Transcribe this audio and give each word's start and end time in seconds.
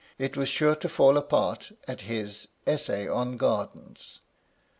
it 0.17 0.35
was 0.35 0.49
sure 0.49 0.73
to 0.75 0.89
fall 0.89 1.15
apart 1.15 1.71
at 1.87 2.01
his" 2.01 2.47
Essay 2.65 3.07
on 3.07 3.37
Gardens." 3.37 4.19